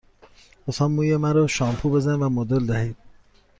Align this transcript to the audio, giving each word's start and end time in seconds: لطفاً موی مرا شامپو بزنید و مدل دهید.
لطفاً 0.67 0.87
موی 0.87 1.17
مرا 1.17 1.47
شامپو 1.47 1.89
بزنید 1.89 2.21
و 2.21 2.29
مدل 2.29 2.65
دهید. 2.65 2.95